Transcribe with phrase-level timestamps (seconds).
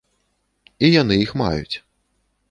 [0.87, 1.75] І яны іх маюць.